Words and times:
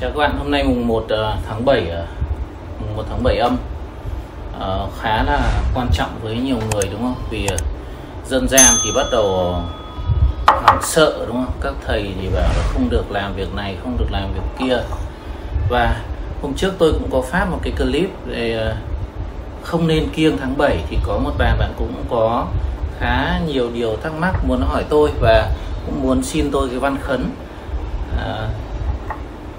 Chào 0.00 0.10
các 0.10 0.16
bạn, 0.16 0.38
hôm 0.38 0.50
nay 0.50 0.64
mùng 0.64 0.86
1 0.86 1.04
ờ, 1.08 1.36
tháng 1.48 1.64
7 1.64 1.88
ờ, 1.88 2.06
mùng 2.80 2.96
1 2.96 3.02
tháng 3.10 3.22
7 3.22 3.36
âm 3.36 3.56
ờ, 4.58 4.88
khá 5.00 5.22
là 5.22 5.62
quan 5.74 5.88
trọng 5.92 6.10
với 6.22 6.36
nhiều 6.36 6.56
người 6.56 6.82
đúng 6.92 7.02
không? 7.02 7.14
Vì 7.30 7.48
dân 8.26 8.48
gian 8.48 8.74
thì 8.84 8.90
bắt 8.96 9.06
đầu 9.12 9.56
hoảng 10.46 10.82
sợ 10.82 11.24
đúng 11.26 11.36
không? 11.36 11.54
Các 11.60 11.74
thầy 11.86 12.14
thì 12.20 12.28
bảo 12.28 12.42
là 12.42 12.62
không 12.72 12.88
được 12.90 13.10
làm 13.10 13.34
việc 13.34 13.54
này, 13.54 13.76
không 13.82 13.96
được 13.98 14.06
làm 14.10 14.32
việc 14.34 14.40
kia. 14.58 14.78
Và 15.70 16.00
hôm 16.42 16.54
trước 16.54 16.72
tôi 16.78 16.92
cũng 16.92 17.10
có 17.10 17.22
phát 17.22 17.46
một 17.50 17.58
cái 17.62 17.72
clip 17.78 18.10
về 18.26 18.74
không 19.62 19.86
nên 19.86 20.08
kiêng 20.10 20.38
tháng 20.38 20.58
7 20.58 20.78
thì 20.90 20.98
có 21.06 21.18
một 21.18 21.32
bạn 21.38 21.56
bạn 21.58 21.72
cũng 21.78 21.92
có 22.10 22.46
khá 22.98 23.40
nhiều 23.46 23.70
điều 23.74 23.96
thắc 23.96 24.12
mắc 24.14 24.34
muốn 24.48 24.62
hỏi 24.62 24.84
tôi 24.88 25.10
và 25.20 25.50
cũng 25.86 26.02
muốn 26.02 26.22
xin 26.22 26.50
tôi 26.52 26.68
cái 26.68 26.78
văn 26.78 26.96
khấn 27.02 27.30
à, 28.18 28.48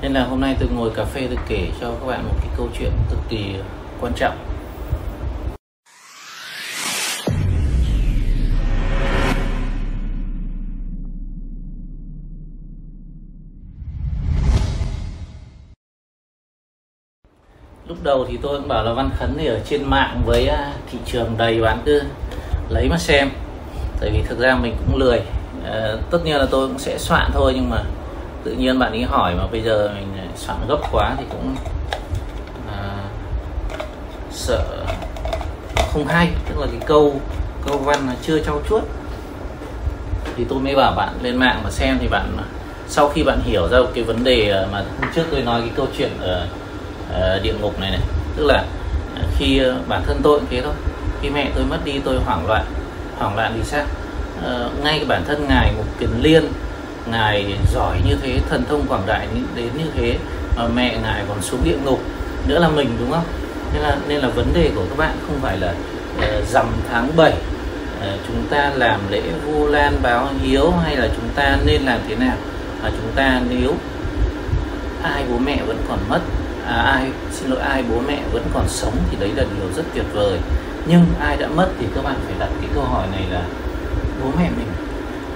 nên 0.01 0.13
là 0.13 0.25
hôm 0.25 0.41
nay 0.41 0.55
tôi 0.59 0.69
ngồi 0.69 0.91
cà 0.95 1.05
phê 1.05 1.27
tôi 1.27 1.37
kể 1.47 1.67
cho 1.81 1.91
các 1.91 2.07
bạn 2.07 2.23
một 2.23 2.35
cái 2.41 2.49
câu 2.57 2.67
chuyện 2.79 2.91
cực 3.09 3.19
kỳ 3.29 3.55
quan 4.01 4.13
trọng. 4.15 4.37
Lúc 17.87 17.97
đầu 18.03 18.25
thì 18.29 18.37
tôi 18.41 18.59
cũng 18.59 18.67
bảo 18.67 18.83
là 18.83 18.93
văn 18.93 19.09
khấn 19.17 19.35
thì 19.37 19.47
ở 19.47 19.59
trên 19.65 19.83
mạng 19.83 20.21
với 20.25 20.47
à, 20.47 20.73
thị 20.91 20.99
trường 21.05 21.37
đầy 21.37 21.61
bán 21.61 21.81
cứ 21.85 22.01
lấy 22.69 22.89
mà 22.89 22.97
xem. 22.97 23.29
Tại 23.99 24.09
vì 24.13 24.21
thực 24.21 24.39
ra 24.39 24.55
mình 24.55 24.75
cũng 24.77 24.99
lười. 24.99 25.21
À, 25.65 25.95
tất 26.11 26.19
nhiên 26.25 26.35
là 26.35 26.45
tôi 26.51 26.67
cũng 26.67 26.79
sẽ 26.79 26.97
soạn 26.97 27.31
thôi 27.33 27.53
nhưng 27.55 27.69
mà 27.69 27.83
tự 28.47 28.53
nhiên 28.53 28.79
bạn 28.79 28.91
ấy 28.91 29.03
hỏi 29.03 29.35
mà 29.35 29.47
bây 29.51 29.61
giờ 29.61 29.91
mình 29.95 30.29
soạn 30.35 30.57
gấp 30.67 30.77
quá 30.91 31.15
thì 31.17 31.23
cũng 31.29 31.55
à, 32.71 32.79
sợ 34.31 34.63
không 35.93 36.07
hay. 36.07 36.29
Tức 36.49 36.59
là 36.59 36.67
cái 36.71 36.81
câu 36.85 37.21
câu 37.65 37.77
văn 37.77 38.07
là 38.07 38.13
chưa 38.21 38.39
trau 38.39 38.61
chuốt. 38.69 38.83
Thì 40.37 40.45
tôi 40.49 40.59
mới 40.59 40.75
bảo 40.75 40.93
bạn 40.97 41.09
lên 41.21 41.37
mạng 41.37 41.61
mà 41.63 41.69
xem 41.71 41.97
thì 42.01 42.07
bạn 42.07 42.37
sau 42.87 43.09
khi 43.09 43.23
bạn 43.23 43.39
hiểu 43.43 43.67
ra 43.67 43.77
cái 43.93 44.03
vấn 44.03 44.23
đề 44.23 44.51
à, 44.51 44.65
mà 44.71 44.83
hôm 45.01 45.09
trước 45.15 45.23
tôi 45.31 45.41
nói 45.41 45.61
cái 45.61 45.71
câu 45.75 45.87
chuyện 45.97 46.11
ở 46.21 46.47
à, 47.13 47.39
địa 47.43 47.53
ngục 47.61 47.79
này 47.79 47.91
này. 47.91 48.01
Tức 48.35 48.45
là 48.45 48.63
à, 49.15 49.21
khi 49.37 49.61
bản 49.87 50.03
thân 50.05 50.19
tôi 50.23 50.39
cũng 50.39 50.47
thế 50.49 50.61
thôi. 50.61 50.73
Khi 51.21 51.29
mẹ 51.29 51.51
tôi 51.55 51.65
mất 51.65 51.85
đi 51.85 51.99
tôi 52.05 52.17
hoảng 52.25 52.47
loạn. 52.47 52.65
Hoảng 53.17 53.35
loạn 53.35 53.53
vì 53.57 53.63
sao? 53.63 53.85
Uh, 54.37 54.83
ngay 54.83 55.05
bản 55.07 55.23
thân 55.27 55.45
ngài 55.47 55.73
một 55.77 55.83
kiền 55.99 56.09
liên 56.21 56.43
ngài 57.11 57.57
giỏi 57.73 57.97
như 58.05 58.15
thế 58.21 58.39
thần 58.49 58.63
thông 58.69 58.87
quảng 58.87 59.05
đại 59.05 59.27
đến 59.55 59.69
như 59.77 59.85
thế 59.95 60.17
mà 60.55 60.67
mẹ 60.75 60.97
ngài 61.03 61.23
còn 61.29 61.41
xuống 61.41 61.63
địa 61.63 61.77
ngục 61.83 61.99
nữa 62.47 62.59
là 62.59 62.69
mình 62.69 62.89
đúng 62.99 63.11
không? 63.11 63.23
Nên 63.73 63.81
là 63.81 63.97
nên 64.07 64.21
là 64.21 64.29
vấn 64.29 64.53
đề 64.53 64.71
của 64.75 64.83
các 64.89 64.97
bạn 64.97 65.17
không 65.27 65.39
phải 65.41 65.57
là 65.57 65.73
uh, 66.17 66.47
rằm 66.47 66.65
tháng 66.91 67.09
7 67.15 67.31
uh, 67.31 67.37
ờ, 68.01 68.17
chúng 68.27 68.43
ta 68.49 68.71
làm 68.75 68.99
lễ 69.09 69.21
vu 69.45 69.67
lan 69.67 69.93
báo 70.01 70.29
hiếu 70.41 70.71
hay 70.71 70.95
là 70.95 71.07
chúng 71.15 71.29
ta 71.35 71.57
nên 71.65 71.81
làm 71.81 71.99
thế 72.07 72.15
nào. 72.15 72.35
Mà 72.83 72.89
chúng 72.89 73.11
ta 73.15 73.41
nếu 73.49 73.73
ai 75.03 75.23
bố 75.31 75.37
mẹ 75.37 75.59
vẫn 75.67 75.77
còn 75.89 75.99
mất 76.09 76.19
à, 76.67 76.75
ai 76.75 77.11
xin 77.31 77.49
lỗi 77.49 77.59
ai 77.59 77.83
bố 77.89 77.99
mẹ 78.07 78.19
vẫn 78.31 78.43
còn 78.53 78.67
sống 78.67 78.93
thì 79.11 79.17
đấy 79.19 79.31
là 79.35 79.43
điều 79.43 79.69
rất 79.75 79.83
tuyệt 79.93 80.05
vời. 80.13 80.39
Nhưng 80.85 81.05
ai 81.19 81.37
đã 81.37 81.47
mất 81.47 81.67
thì 81.79 81.85
các 81.95 82.03
bạn 82.03 82.15
phải 82.25 82.35
đặt 82.39 82.49
cái 82.61 82.69
câu 82.75 82.83
hỏi 82.83 83.07
này 83.11 83.23
là 83.31 83.43
bố 84.23 84.31
mẹ 84.37 84.49
mình 84.57 84.67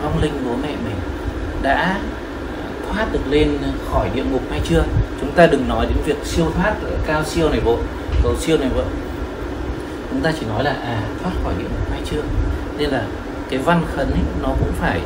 vong 0.04 0.22
linh 0.22 0.34
bố 0.46 0.56
mẹ 0.64 0.70
mình 0.86 0.96
đã 1.62 2.00
thoát 2.90 3.14
được 3.14 3.20
lên 3.30 3.58
khỏi 3.92 4.10
địa 4.16 4.24
ngục 4.32 4.42
hay 4.50 4.62
chưa? 4.70 4.84
Chúng 5.22 5.32
ta 5.32 5.48
đừng 5.48 5.68
nói 5.68 5.86
đến 5.86 5.98
việc 6.06 6.26
siêu 6.26 6.52
thoát 6.56 6.74
cao 7.08 7.24
siêu 7.24 7.50
này 7.50 7.60
vội 7.60 7.78
cầu 8.24 8.36
siêu 8.40 8.58
này 8.58 8.70
vội. 8.70 8.86
Chúng 10.10 10.22
ta 10.22 10.32
chỉ 10.40 10.46
nói 10.46 10.64
là 10.64 10.72
à 10.72 11.04
thoát 11.24 11.32
khỏi 11.44 11.54
địa 11.58 11.64
ngục 11.64 11.92
hay 11.92 12.02
chưa? 12.12 12.22
Nên 12.78 12.90
là 12.90 13.04
cái 13.50 13.60
văn 13.60 13.86
khấn 13.96 14.12
ấy, 14.12 14.22
nó 14.42 14.48
cũng 14.48 14.72
phải 14.80 15.02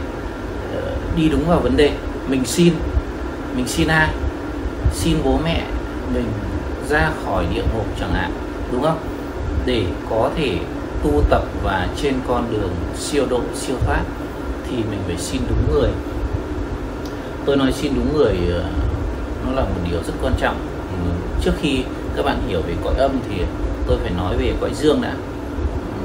uh, 0.78 1.18
đi 1.18 1.30
đúng 1.30 1.48
vào 1.48 1.60
vấn 1.60 1.78
đề. 1.78 1.92
Mình 2.28 2.46
xin 2.46 2.74
mình 3.56 3.68
xin 3.68 3.88
ai? 3.88 4.10
Xin 4.94 5.18
bố 5.24 5.40
mẹ 5.44 5.62
mình 6.14 6.26
ra 6.90 7.12
khỏi 7.26 7.46
địa 7.54 7.64
ngục 7.74 7.86
chẳng 8.00 8.14
hạn 8.14 8.32
đúng 8.72 8.82
không? 8.82 9.00
Để 9.66 9.86
có 10.10 10.30
thể 10.38 10.58
tu 11.04 11.22
tập 11.30 11.44
và 11.64 11.88
trên 12.02 12.14
con 12.28 12.48
đường 12.52 12.76
siêu 12.98 13.26
độ 13.30 13.42
siêu 13.56 13.76
thoát 13.86 14.02
thì 14.70 14.76
mình 14.76 15.00
phải 15.08 15.18
xin 15.18 15.42
đúng 15.50 15.74
người 15.74 15.90
tôi 17.46 17.58
nói 17.58 17.72
xin 17.72 17.92
đúng 17.96 18.18
người 18.18 18.36
ờ, 18.52 18.64
nó 19.46 19.52
là 19.52 19.62
một 19.62 19.82
điều 19.90 20.04
rất 20.04 20.14
quan 20.22 20.34
trọng. 20.38 20.56
Ừ, 20.92 21.12
trước 21.42 21.52
khi 21.58 21.84
các 22.16 22.26
bạn 22.26 22.42
hiểu 22.48 22.62
về 22.62 22.74
cõi 22.84 22.94
âm 22.98 23.12
thì 23.30 23.44
tôi 23.88 23.98
phải 24.02 24.12
nói 24.18 24.38
về 24.38 24.54
cõi 24.62 24.74
dương 24.74 25.02
đã. 25.02 25.14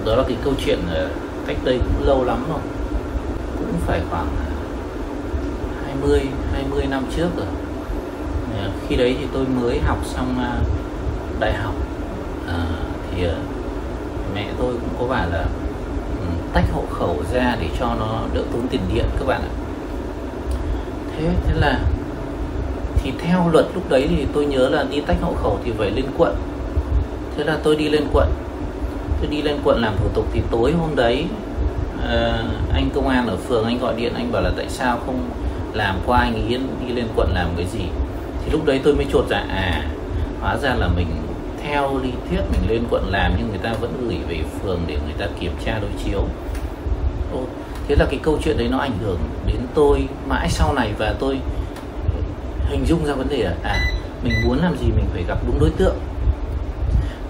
Đó 0.04 0.14
là 0.16 0.22
cái 0.28 0.36
câu 0.44 0.52
chuyện 0.64 0.78
ờ, 0.90 1.08
cách 1.46 1.56
đây 1.64 1.78
cũng 1.78 2.06
lâu 2.06 2.24
lắm 2.24 2.44
rồi. 2.48 2.60
Cũng 3.58 3.72
phải 3.86 4.00
khoảng 4.10 4.26
ờ, 4.26 4.52
20 5.86 6.20
20 6.52 6.86
năm 6.90 7.04
trước 7.16 7.28
rồi. 7.36 7.46
Khi 8.88 8.96
đấy 8.96 9.16
thì 9.20 9.26
tôi 9.32 9.44
mới 9.46 9.80
học 9.80 9.98
xong 10.04 10.34
đại 11.40 11.54
học. 11.54 11.74
À, 12.48 12.66
thì 13.10 13.22
mẹ 14.34 14.46
tôi 14.58 14.72
cũng 14.72 14.94
có 14.98 15.06
bảo 15.06 15.30
là 15.30 15.44
ừ, 16.20 16.26
tách 16.52 16.64
hộ 16.72 16.84
khẩu 16.90 17.16
ra 17.32 17.56
để 17.60 17.68
cho 17.78 17.94
nó 17.98 18.20
đỡ 18.34 18.42
tốn 18.52 18.68
tiền 18.70 18.80
điện 18.94 19.04
các 19.18 19.26
bạn 19.26 19.40
ạ 19.42 19.69
thế. 21.20 21.31
Thế 21.47 21.54
là 21.54 21.81
thì 23.03 23.12
theo 23.19 23.48
luật 23.53 23.66
lúc 23.75 23.91
đấy 23.91 24.06
thì 24.10 24.26
tôi 24.32 24.47
nhớ 24.47 24.69
là 24.69 24.84
đi 24.91 25.00
tách 25.00 25.16
hộ 25.22 25.32
khẩu 25.42 25.58
thì 25.64 25.72
phải 25.78 25.91
lên 25.91 26.04
quận. 26.19 26.36
Thế 27.36 27.44
là 27.44 27.58
tôi 27.62 27.76
đi 27.76 27.88
lên 27.88 28.04
quận. 28.12 28.28
Tôi 29.20 29.30
đi 29.30 29.42
lên 29.42 29.56
quận 29.64 29.82
làm 29.82 29.97
thủ 29.97 30.09
tục 30.14 30.26
thì 30.32 30.41
tối 30.50 30.72
hôm 30.72 30.97
đấy 30.97 31.25
à, 32.09 32.44
anh 32.72 32.91
công 32.94 33.09
an 33.09 33.26
ở 33.26 33.36
phường 33.36 33.64
anh 33.64 33.78
gọi 33.78 33.94
điện 33.97 34.12
anh 34.14 34.32
bảo 34.32 34.42
là 34.42 34.50
tại 34.56 34.66
sao 34.69 34.98
không 35.06 35.20
làm 35.72 35.97
qua 36.06 36.19
anh 36.19 36.48
yên 36.48 36.66
đi 36.86 36.94
lên 36.94 37.06
quận 37.16 37.28
làm 37.34 37.48
cái 37.56 37.66
gì? 37.66 37.84
Thì 38.44 38.50
lúc 38.53 38.64
đấy 38.64 38.80
tôi 38.84 38.94
mới 38.94 39.06
chuột 39.12 39.25
dạ 39.30 39.44
à 39.48 39.84
hóa 40.41 40.56
ra 40.56 40.75
là 40.75 40.88
mình 40.88 41.06
theo 41.62 41.98
lý 42.03 42.10
thuyết 42.28 42.41
mình 42.53 42.70
lên 42.70 42.84
quận 42.91 43.03
làm 43.10 43.32
nhưng 43.38 43.48
người 43.48 43.59
ta 43.59 43.72
vẫn 43.80 43.92
gửi 44.09 44.19
về 44.28 44.44
phường 44.62 44.80
để 44.86 44.98
người 45.04 45.14
ta 45.19 45.26
kiểm 45.41 45.53
tra 45.64 45.78
đối 45.78 45.91
chiếu. 46.04 46.25
Ok 47.32 47.59
thế 47.88 47.96
là 47.96 48.06
cái 48.10 48.20
câu 48.22 48.38
chuyện 48.44 48.58
đấy 48.58 48.68
nó 48.68 48.78
ảnh 48.78 48.98
hưởng 49.04 49.18
đến 49.46 49.60
tôi 49.74 50.08
mãi 50.28 50.50
sau 50.50 50.74
này 50.74 50.92
và 50.98 51.14
tôi 51.18 51.38
hình 52.68 52.86
dung 52.86 53.06
ra 53.06 53.14
vấn 53.14 53.28
đề 53.28 53.42
là 53.42 53.54
à 53.62 53.80
mình 54.22 54.32
muốn 54.44 54.58
làm 54.58 54.76
gì 54.78 54.86
mình 54.86 55.06
phải 55.12 55.24
gặp 55.28 55.38
đúng 55.46 55.60
đối 55.60 55.70
tượng. 55.70 55.96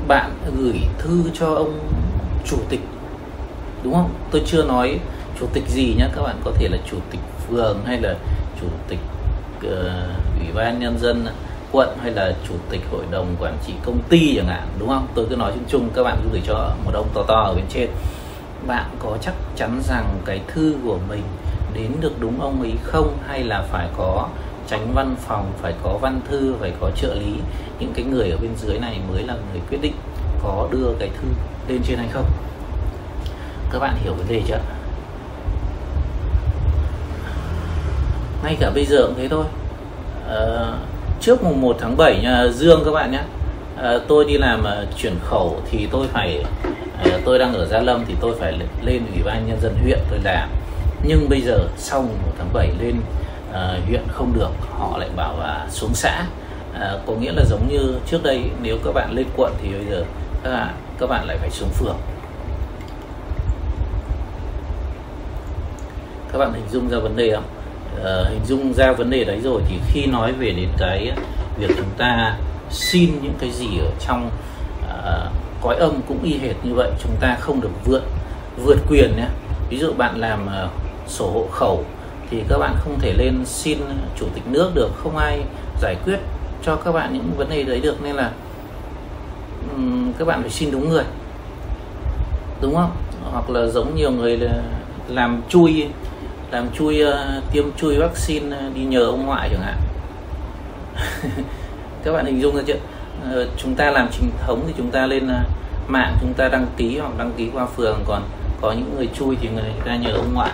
Bạn 0.08 0.30
gửi 0.58 0.80
thư 0.98 1.22
cho 1.34 1.46
ông 1.46 1.78
chủ 2.46 2.56
tịch 2.68 2.80
đúng 3.82 3.94
không? 3.94 4.10
Tôi 4.30 4.42
chưa 4.46 4.64
nói 4.64 4.98
chủ 5.40 5.46
tịch 5.52 5.64
gì 5.68 5.94
nhá 5.98 6.08
các 6.16 6.22
bạn 6.22 6.36
có 6.44 6.50
thể 6.54 6.68
là 6.68 6.78
chủ 6.90 6.96
tịch 7.10 7.20
phường 7.48 7.78
hay 7.86 8.00
là 8.00 8.14
chủ 8.60 8.66
tịch 8.88 8.98
uh, 9.56 9.72
ủy 10.38 10.52
ban 10.54 10.80
nhân 10.80 10.98
dân 10.98 11.26
quận 11.72 11.88
hay 12.02 12.10
là 12.10 12.32
chủ 12.48 12.54
tịch 12.70 12.80
hội 12.90 13.04
đồng 13.10 13.36
quản 13.40 13.58
trị 13.66 13.72
công 13.84 13.98
ty 14.08 14.36
chẳng 14.36 14.46
hạn 14.46 14.68
đúng 14.78 14.88
không? 14.88 15.06
Tôi 15.14 15.26
cứ 15.30 15.36
nói 15.36 15.52
chung 15.54 15.64
chung 15.68 15.88
các 15.94 16.02
bạn 16.02 16.18
cứ 16.22 16.28
gửi 16.32 16.42
cho 16.46 16.70
một 16.84 16.90
ông 16.94 17.08
to 17.14 17.22
to 17.22 17.34
ở 17.34 17.54
bên 17.54 17.64
trên 17.68 17.90
bạn 18.66 18.90
có 18.98 19.16
chắc 19.22 19.34
chắn 19.56 19.80
rằng 19.84 20.18
cái 20.24 20.40
thư 20.48 20.74
của 20.84 20.98
mình 21.08 21.22
đến 21.74 21.92
được 22.00 22.12
đúng 22.20 22.40
ông 22.40 22.62
ấy 22.62 22.72
không? 22.82 23.18
Hay 23.28 23.44
là 23.44 23.62
phải 23.62 23.88
có 23.96 24.28
tránh 24.68 24.94
văn 24.94 25.16
phòng 25.26 25.52
phải 25.62 25.74
có 25.82 25.98
văn 26.00 26.20
thư 26.28 26.54
phải 26.60 26.72
có 26.80 26.90
trợ 26.96 27.14
lý? 27.14 27.34
Những 27.78 27.92
cái 27.94 28.04
người 28.04 28.30
ở 28.30 28.36
bên 28.42 28.50
dưới 28.56 28.78
này 28.78 29.00
mới 29.12 29.22
là 29.22 29.34
người 29.34 29.62
quyết 29.70 29.78
định 29.82 29.94
có 30.42 30.68
đưa 30.70 30.92
cái 30.98 31.08
thư 31.08 31.28
lên 31.68 31.82
trên 31.84 31.98
hay 31.98 32.08
không? 32.12 32.30
Các 33.72 33.78
bạn 33.78 33.96
hiểu 34.02 34.14
vấn 34.14 34.28
đề 34.28 34.42
chưa? 34.48 34.60
Ngay 38.44 38.56
cả 38.60 38.70
bây 38.74 38.86
giờ 38.86 39.06
cũng 39.06 39.14
thế 39.16 39.28
thôi. 39.28 39.44
À, 40.28 40.72
trước 41.20 41.42
mùng 41.42 41.60
1 41.60 41.76
tháng 41.80 41.96
7 41.96 42.20
nhà 42.22 42.46
Dương 42.54 42.82
các 42.84 42.90
bạn 42.90 43.12
nhé 43.12 43.22
à, 43.82 43.98
tôi 44.08 44.24
đi 44.24 44.38
làm 44.38 44.64
à, 44.64 44.84
chuyển 44.96 45.14
khẩu 45.24 45.60
thì 45.70 45.88
tôi 45.90 46.06
phải 46.12 46.44
à, 46.98 47.18
tôi 47.24 47.38
đang 47.38 47.54
ở 47.54 47.66
Gia 47.66 47.80
Lâm 47.80 48.04
thì 48.08 48.14
tôi 48.20 48.36
phải 48.40 48.52
lên 48.82 49.02
ủy 49.14 49.22
ban 49.24 49.46
nhân 49.48 49.58
dân 49.62 49.74
huyện 49.82 49.98
tôi 50.10 50.18
làm. 50.24 50.48
Nhưng 51.02 51.28
bây 51.28 51.40
giờ 51.40 51.58
sau 51.76 52.02
một 52.02 52.14
1 52.26 52.32
tháng 52.38 52.52
7 52.52 52.70
lên 52.80 52.94
à, 53.52 53.78
huyện 53.86 54.02
không 54.08 54.32
được 54.34 54.50
họ 54.70 54.98
lại 54.98 55.08
bảo 55.16 55.38
là 55.40 55.66
xuống 55.70 55.94
xã. 55.94 56.24
À, 56.74 56.94
có 57.06 57.12
nghĩa 57.12 57.32
là 57.32 57.44
giống 57.44 57.68
như 57.68 57.94
trước 58.06 58.22
đây 58.22 58.42
nếu 58.62 58.76
các 58.84 58.94
bạn 58.94 59.12
lên 59.12 59.26
quận 59.36 59.52
thì 59.62 59.68
bây 59.68 59.84
giờ 59.90 60.04
các 60.42 60.50
bạn, 60.50 60.74
các 60.98 61.06
bạn 61.06 61.26
lại 61.26 61.36
phải 61.40 61.50
xuống 61.50 61.68
phường. 61.68 61.96
Các 66.32 66.38
bạn 66.38 66.52
hình 66.52 66.68
dung 66.72 66.88
ra 66.88 66.98
vấn 66.98 67.16
đề 67.16 67.34
không? 67.34 67.44
À, 68.04 68.24
hình 68.28 68.44
dung 68.46 68.74
ra 68.74 68.92
vấn 68.92 69.10
đề 69.10 69.24
đấy 69.24 69.40
rồi 69.44 69.62
thì 69.68 69.78
khi 69.88 70.06
nói 70.06 70.32
về 70.32 70.50
đến 70.50 70.68
cái 70.78 71.12
việc 71.58 71.70
chúng 71.76 71.90
ta 71.98 72.36
xin 72.70 73.10
những 73.22 73.34
cái 73.38 73.50
gì 73.50 73.78
ở 73.78 73.90
trong 74.06 74.30
uh, 74.84 75.32
cõi 75.62 75.76
âm 75.76 76.00
cũng 76.08 76.22
y 76.22 76.38
hệt 76.38 76.56
như 76.62 76.74
vậy 76.74 76.90
chúng 77.02 77.16
ta 77.20 77.36
không 77.40 77.60
được 77.60 77.70
vượt 77.84 78.02
vượt 78.64 78.78
quyền 78.88 79.16
nhé. 79.16 79.26
Ví 79.68 79.78
dụ 79.78 79.92
bạn 79.92 80.16
làm 80.16 80.46
uh, 80.46 80.70
sổ 81.10 81.30
hộ 81.30 81.46
khẩu 81.52 81.84
thì 82.30 82.42
các 82.48 82.58
bạn 82.58 82.74
không 82.78 82.98
thể 83.00 83.12
lên 83.12 83.44
xin 83.44 83.78
chủ 84.18 84.26
tịch 84.34 84.46
nước 84.46 84.70
được 84.74 84.90
không 84.96 85.16
ai 85.16 85.40
giải 85.80 85.96
quyết 86.04 86.18
cho 86.62 86.76
các 86.76 86.92
bạn 86.92 87.12
những 87.12 87.30
vấn 87.36 87.50
đề 87.50 87.62
đấy 87.62 87.80
được 87.80 88.02
nên 88.02 88.16
là 88.16 88.30
um, 89.72 90.12
các 90.18 90.24
bạn 90.24 90.40
phải 90.40 90.50
xin 90.50 90.70
đúng 90.70 90.88
người 90.88 91.04
đúng 92.60 92.74
không? 92.74 92.90
Hoặc 93.32 93.50
là 93.50 93.66
giống 93.66 93.96
nhiều 93.96 94.10
người 94.10 94.36
là 94.36 94.62
làm 95.08 95.42
chui 95.48 95.86
làm 96.50 96.68
chui 96.74 97.04
uh, 97.04 97.14
tiêm 97.52 97.64
chui 97.76 97.96
vaccine 97.96 98.56
đi 98.74 98.84
nhờ 98.84 99.04
ông 99.04 99.26
ngoại 99.26 99.48
chẳng 99.52 99.62
hạn. 99.62 99.78
các 102.04 102.12
bạn 102.12 102.26
hình 102.26 102.40
dung 102.40 102.56
ra 102.56 102.62
chưa? 102.66 102.76
Ờ, 103.32 103.48
chúng 103.56 103.74
ta 103.74 103.90
làm 103.90 104.08
chính 104.12 104.30
thống 104.46 104.64
thì 104.66 104.74
chúng 104.76 104.90
ta 104.90 105.06
lên 105.06 105.28
ờ, 105.28 105.40
mạng, 105.86 106.16
chúng 106.20 106.34
ta 106.34 106.48
đăng 106.48 106.66
ký 106.76 106.98
hoặc 106.98 107.12
đăng 107.18 107.32
ký 107.36 107.50
qua 107.54 107.66
phường. 107.66 108.00
Còn 108.06 108.22
có 108.60 108.72
những 108.72 108.96
người 108.96 109.08
chui 109.14 109.36
thì 109.40 109.48
người 109.48 109.72
ta 109.84 109.96
nhờ 109.96 110.12
ông 110.12 110.34
ngoại. 110.34 110.50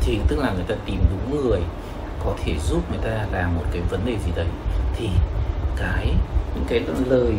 Thì 0.00 0.18
tức 0.28 0.38
là 0.38 0.52
người 0.54 0.64
ta 0.68 0.74
tìm 0.86 0.98
đúng 1.10 1.48
người, 1.48 1.60
có 2.24 2.32
thể 2.44 2.54
giúp 2.68 2.90
người 2.90 3.00
ta 3.04 3.26
làm 3.32 3.54
một 3.56 3.64
cái 3.72 3.82
vấn 3.90 4.00
đề 4.06 4.16
gì 4.26 4.32
đấy. 4.36 4.46
Thì 4.96 5.08
cái, 5.76 6.06
những 6.54 6.64
cái 6.68 6.82
lời 7.08 7.32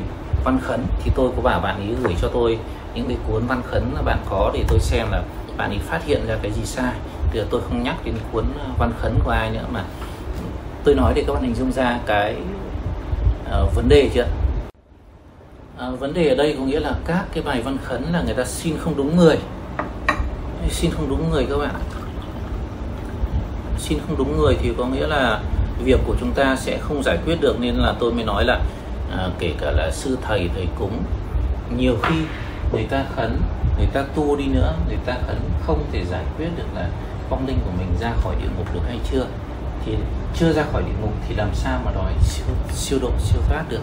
văn 0.44 0.60
khấn 0.62 0.84
thì 1.04 1.12
tôi 1.16 1.30
có 1.36 1.42
bảo 1.42 1.60
bạn 1.60 1.76
ấy 1.76 1.96
gửi 2.04 2.14
cho 2.22 2.28
tôi. 2.28 2.58
Những 2.96 3.08
cái 3.08 3.18
cuốn 3.28 3.46
văn 3.48 3.62
khấn 3.66 3.92
là 3.96 4.02
bạn 4.02 4.18
có 4.30 4.52
để 4.54 4.64
tôi 4.68 4.80
xem 4.80 5.08
là 5.12 5.24
bạn 5.58 5.70
ấy 5.70 5.80
phát 5.80 6.06
hiện 6.06 6.28
ra 6.28 6.36
cái 6.42 6.52
gì 6.52 6.66
sai. 6.66 6.94
Thì 7.32 7.42
tôi 7.50 7.62
không 7.62 7.84
nhắc 7.84 7.96
đến 8.06 8.16
cuốn 8.32 8.46
ờ, 8.60 8.66
văn 8.78 8.92
khấn 9.02 9.20
của 9.24 9.32
ai 9.32 9.50
nữa 9.52 9.66
mà 9.72 9.84
tôi 10.84 10.96
nói 10.96 11.14
để 11.16 11.24
các 11.28 11.34
bạn 11.34 11.44
hình 11.44 11.56
dung 11.56 11.72
ra 11.72 12.00
cái 12.06 12.36
uh, 13.50 13.76
vấn 13.76 13.90
đề 13.90 14.10
chưa? 14.14 14.28
À, 15.78 15.90
vấn 15.90 16.14
đề 16.14 16.30
ở 16.30 16.36
đây 16.36 16.56
có 16.60 16.66
nghĩa 16.66 16.80
là 16.80 16.96
các 17.06 17.26
cái 17.34 17.44
bài 17.44 17.62
văn 17.62 17.78
khấn 17.84 18.04
là 18.14 18.22
người 18.26 18.34
ta 18.34 18.44
xin 18.44 18.78
không 18.78 18.98
đúng 18.98 19.18
người. 19.18 19.38
Xin 20.70 20.92
không 20.92 21.10
đúng 21.10 21.30
người 21.32 21.46
các 21.50 21.58
bạn 21.58 21.76
xin 23.86 24.00
không 24.08 24.18
đúng 24.18 24.38
người 24.38 24.56
thì 24.62 24.74
có 24.78 24.86
nghĩa 24.86 25.08
là 25.08 25.42
việc 25.84 26.00
của 26.08 26.16
chúng 26.20 26.32
ta 26.32 26.56
sẽ 26.56 26.78
không 26.78 27.04
giải 27.04 27.18
quyết 27.26 27.42
được 27.42 27.60
nên 27.60 27.76
là 27.76 27.94
tôi 28.00 28.14
mới 28.14 28.26
nói 28.26 28.46
là 28.46 28.60
à, 29.12 29.30
kể 29.40 29.54
cả 29.62 29.72
là 29.72 29.92
sư 29.92 30.18
thầy 30.22 30.50
thầy 30.56 30.68
cúng 30.80 31.04
nhiều 31.78 31.96
khi 32.04 32.16
người 32.74 32.84
ta 32.90 33.06
khấn 33.16 33.38
người 33.78 33.88
ta 33.94 34.04
tu 34.16 34.36
đi 34.36 34.46
nữa 34.46 34.74
người 34.88 34.98
ta 35.06 35.14
khấn 35.28 35.38
không 35.66 35.86
thể 35.92 36.06
giải 36.06 36.24
quyết 36.38 36.48
được 36.58 36.68
là 36.76 36.90
vong 37.30 37.48
linh 37.48 37.58
của 37.66 37.72
mình 37.78 37.88
ra 38.02 38.12
khỏi 38.24 38.36
địa 38.42 38.50
ngục 38.58 38.74
được 38.74 38.82
hay 38.88 39.00
chưa? 39.12 39.26
Thì 39.86 39.96
chưa 40.36 40.54
ra 40.54 40.64
khỏi 40.72 40.84
địa 40.84 41.02
ngục 41.02 41.14
thì 41.28 41.36
làm 41.36 41.50
sao 41.54 41.82
mà 41.86 41.92
đòi 41.92 42.14
siêu, 42.24 42.46
siêu 42.74 43.00
độ 43.02 43.12
siêu 43.20 43.42
thoát 43.48 43.64
được? 43.70 43.82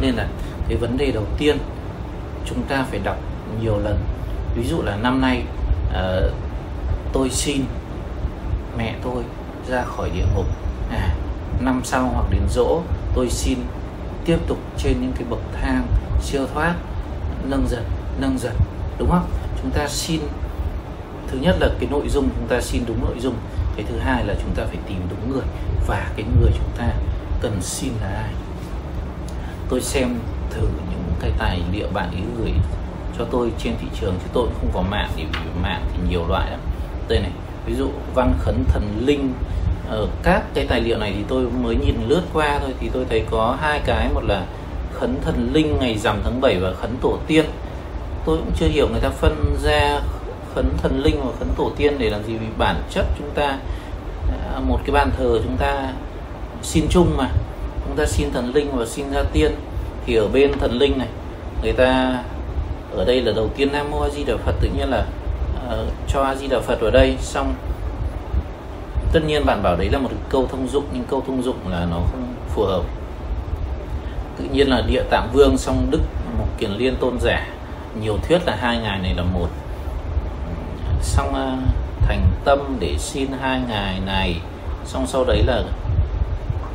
Nên 0.00 0.14
là 0.14 0.28
cái 0.68 0.76
vấn 0.76 0.96
đề 0.96 1.10
đầu 1.10 1.24
tiên 1.38 1.58
chúng 2.46 2.62
ta 2.62 2.86
phải 2.90 3.00
đọc 3.04 3.16
nhiều 3.62 3.78
lần. 3.78 3.98
Ví 4.54 4.64
dụ 4.64 4.82
là 4.82 4.96
năm 4.96 5.20
nay 5.20 5.42
uh, 5.88 6.32
tôi 7.12 7.30
xin 7.30 7.64
mẹ 8.78 8.94
tôi 9.02 9.22
ra 9.68 9.84
khỏi 9.84 10.10
địa 10.10 10.24
ngục. 10.34 10.46
À, 10.90 11.14
năm 11.60 11.80
sau 11.84 12.10
hoặc 12.14 12.26
đến 12.30 12.42
dỗ 12.50 12.80
tôi 13.14 13.30
xin 13.30 13.58
tiếp 14.24 14.38
tục 14.46 14.58
trên 14.78 15.00
những 15.00 15.12
cái 15.12 15.24
bậc 15.30 15.40
thang 15.60 15.86
siêu 16.22 16.46
thoát 16.54 16.74
nâng 17.44 17.68
dần 17.68 17.84
nâng 18.20 18.38
dần 18.38 18.54
đúng 18.98 19.10
không? 19.10 19.26
Chúng 19.62 19.70
ta 19.70 19.88
xin 19.88 20.20
thứ 21.28 21.38
nhất 21.38 21.56
là 21.60 21.68
cái 21.80 21.88
nội 21.90 22.08
dung 22.08 22.28
chúng 22.38 22.48
ta 22.48 22.60
xin 22.60 22.82
đúng 22.86 23.04
nội 23.04 23.16
dung 23.20 23.34
cái 23.82 23.92
thứ 23.92 23.98
hai 23.98 24.24
là 24.24 24.34
chúng 24.42 24.54
ta 24.54 24.64
phải 24.66 24.78
tìm 24.88 25.00
đúng 25.10 25.32
người 25.32 25.44
và 25.86 26.10
cái 26.16 26.26
người 26.40 26.50
chúng 26.58 26.70
ta 26.78 26.88
cần 27.40 27.58
xin 27.60 27.92
là 28.02 28.08
ai. 28.08 28.30
Tôi 29.68 29.80
xem 29.80 30.18
thử 30.50 30.60
những 30.90 31.04
cái 31.20 31.30
tài 31.38 31.60
liệu 31.72 31.88
bạn 31.94 32.10
ấy 32.10 32.22
gửi 32.38 32.52
cho 33.18 33.24
tôi 33.30 33.52
trên 33.58 33.74
thị 33.80 33.86
trường 34.00 34.14
chứ 34.22 34.30
tôi 34.32 34.48
không 34.60 34.70
có 34.74 34.82
mạng 34.82 35.10
thì 35.16 35.24
mạng 35.62 35.84
thì 35.92 35.98
nhiều 36.10 36.26
loại 36.28 36.50
lắm. 36.50 36.60
Đây 37.08 37.20
này, 37.20 37.30
ví 37.66 37.74
dụ 37.74 37.88
văn 38.14 38.34
khấn 38.38 38.64
thần 38.68 39.02
linh 39.06 39.32
ở 39.88 40.06
các 40.22 40.42
cái 40.54 40.66
tài 40.66 40.80
liệu 40.80 40.98
này 40.98 41.12
thì 41.16 41.24
tôi 41.28 41.44
mới 41.62 41.76
nhìn 41.76 41.94
lướt 42.08 42.22
qua 42.32 42.58
thôi, 42.60 42.74
thì 42.80 42.90
tôi 42.92 43.04
thấy 43.08 43.24
có 43.30 43.56
hai 43.60 43.80
cái, 43.86 44.08
một 44.14 44.24
là 44.24 44.44
khấn 44.92 45.18
thần 45.24 45.50
linh 45.52 45.78
ngày 45.78 45.98
rằm 45.98 46.20
tháng 46.24 46.40
7 46.40 46.56
và 46.60 46.72
khấn 46.72 46.96
tổ 47.00 47.18
tiên. 47.26 47.44
Tôi 48.24 48.36
cũng 48.36 48.52
chưa 48.56 48.66
hiểu 48.66 48.88
người 48.88 49.00
ta 49.00 49.08
phân 49.08 49.56
ra 49.62 50.00
khấn 50.54 50.70
thần 50.82 51.02
linh 51.02 51.20
và 51.24 51.32
khấn 51.38 51.48
tổ 51.56 51.70
tiên 51.76 51.94
để 51.98 52.10
làm 52.10 52.24
gì? 52.24 52.36
Vì 52.36 52.46
bản 52.58 52.82
chất 52.90 53.06
chúng 53.18 53.30
ta 53.34 53.58
à, 54.54 54.60
một 54.68 54.78
cái 54.84 54.92
bàn 54.92 55.10
thờ 55.18 55.40
chúng 55.44 55.56
ta 55.56 55.92
xin 56.62 56.86
chung 56.90 57.16
mà. 57.16 57.28
Chúng 57.86 57.96
ta 57.96 58.06
xin 58.06 58.32
thần 58.32 58.52
linh 58.54 58.76
và 58.76 58.86
xin 58.86 59.12
ra 59.12 59.22
tiên. 59.32 59.52
Thì 60.06 60.14
ở 60.14 60.28
bên 60.28 60.58
thần 60.58 60.72
linh 60.72 60.98
này 60.98 61.08
người 61.62 61.72
ta 61.72 62.18
ở 62.96 63.04
đây 63.04 63.20
là 63.20 63.32
đầu 63.36 63.48
tiên 63.56 63.72
nam 63.72 63.90
mô 63.90 64.00
a 64.00 64.08
di 64.08 64.24
đà 64.24 64.36
phật 64.36 64.54
tự 64.60 64.68
nhiên 64.76 64.88
là 64.88 65.04
uh, 65.68 65.88
cho 66.08 66.22
a 66.22 66.34
di 66.34 66.46
đà 66.46 66.60
phật 66.60 66.80
ở 66.80 66.90
đây. 66.90 67.16
Xong 67.20 67.54
tất 69.12 69.20
nhiên 69.26 69.46
bạn 69.46 69.62
bảo 69.62 69.76
đấy 69.76 69.88
là 69.92 69.98
một 69.98 70.10
câu 70.28 70.46
thông 70.50 70.68
dụng 70.68 70.84
nhưng 70.92 71.04
câu 71.04 71.22
thông 71.26 71.42
dụng 71.42 71.56
là 71.68 71.86
nó 71.90 71.96
không 71.96 72.34
phù 72.48 72.62
hợp. 72.62 72.82
Tự 74.38 74.44
nhiên 74.52 74.68
là 74.68 74.82
địa 74.86 75.02
tạng 75.10 75.28
vương 75.32 75.58
song 75.58 75.86
đức 75.90 76.00
một 76.38 76.46
kiền 76.58 76.70
liên 76.70 76.96
tôn 76.96 77.20
giả. 77.20 77.46
Nhiều 78.02 78.18
thuyết 78.28 78.38
là 78.46 78.56
hai 78.56 78.78
ngài 78.78 78.98
này 78.98 79.14
là 79.14 79.22
một 79.22 79.48
xong 81.02 81.34
à, 81.34 81.56
thành 82.06 82.30
tâm 82.44 82.76
để 82.80 82.94
xin 82.98 83.28
hai 83.40 83.60
ngài 83.68 84.00
này. 84.00 84.40
Xong 84.84 85.06
sau 85.06 85.24
đấy 85.24 85.42
là 85.46 85.62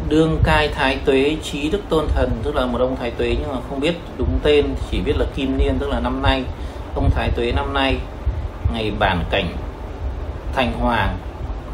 đương 0.09 0.39
cai 0.43 0.67
thái 0.67 0.97
tuế, 1.05 1.35
trí 1.43 1.69
đức 1.69 1.81
tôn 1.89 2.05
thần, 2.07 2.29
tức 2.43 2.55
là 2.55 2.65
một 2.65 2.81
ông 2.81 2.95
thái 2.95 3.11
tuế 3.11 3.35
nhưng 3.39 3.51
mà 3.51 3.57
không 3.69 3.79
biết 3.79 3.95
đúng 4.17 4.39
tên, 4.43 4.65
chỉ 4.91 4.99
biết 5.05 5.17
là 5.17 5.25
kim 5.35 5.57
niên, 5.57 5.77
tức 5.79 5.89
là 5.89 5.99
năm 5.99 6.21
nay. 6.21 6.43
Ông 6.95 7.09
thái 7.11 7.29
tuế 7.35 7.51
năm 7.51 7.73
nay, 7.73 7.97
ngày 8.73 8.91
bản 8.99 9.23
cảnh 9.29 9.47
thành 10.53 10.73
hoàng 10.79 11.17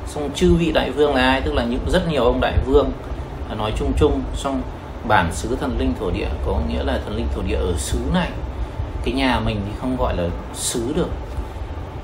xong 0.07 0.29
chư 0.35 0.53
vị 0.53 0.71
đại 0.71 0.91
vương 0.91 1.15
là 1.15 1.21
ai? 1.21 1.41
Tức 1.41 1.53
là 1.53 1.63
những, 1.63 1.79
rất 1.87 2.07
nhiều 2.09 2.23
ông 2.23 2.41
đại 2.41 2.57
vương. 2.65 2.91
Nói 3.57 3.73
chung 3.77 3.93
chung 3.97 4.21
xong 4.33 4.61
bản 5.07 5.29
xứ 5.33 5.57
thần 5.61 5.75
linh 5.79 5.93
thổ 5.99 6.11
địa 6.11 6.27
có 6.45 6.59
nghĩa 6.69 6.83
là 6.83 6.99
thần 7.05 7.15
linh 7.15 7.27
thổ 7.35 7.41
địa 7.41 7.55
ở 7.55 7.73
xứ 7.77 7.97
này. 8.13 8.29
Cái 9.03 9.13
nhà 9.13 9.39
mình 9.39 9.61
thì 9.65 9.71
không 9.81 9.97
gọi 9.97 10.17
là 10.17 10.23
xứ 10.53 10.93
được 10.95 11.09